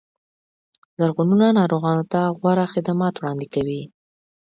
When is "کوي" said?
3.53-3.81